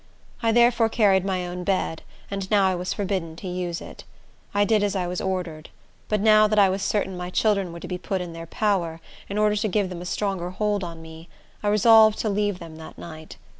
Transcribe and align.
I 0.41 0.51
therefore 0.51 0.89
carried 0.89 1.23
my 1.23 1.45
own 1.45 1.63
bed, 1.63 2.01
and 2.31 2.49
now 2.49 2.65
I 2.65 2.73
was 2.73 2.91
forbidden 2.91 3.35
to 3.35 3.47
use 3.47 3.79
it. 3.81 4.03
I 4.51 4.65
did 4.65 4.81
as 4.81 4.95
I 4.95 5.05
was 5.05 5.21
ordered. 5.21 5.69
But 6.09 6.21
now 6.21 6.47
that 6.47 6.57
I 6.57 6.69
was 6.69 6.81
certain 6.81 7.15
my 7.15 7.29
children 7.29 7.71
were 7.71 7.81
to 7.81 7.87
be 7.87 7.99
put 7.99 8.19
in 8.19 8.33
their 8.33 8.47
power, 8.47 8.99
in 9.29 9.37
order 9.37 9.55
to 9.55 9.67
give 9.67 9.89
them 9.89 10.01
a 10.01 10.05
stronger 10.05 10.49
hold 10.49 10.83
on 10.83 11.03
me, 11.03 11.29
I 11.61 11.67
resolved 11.67 12.17
to 12.21 12.29
leave 12.29 12.57
them 12.57 12.77
that 12.77 12.97
night. 12.97 13.37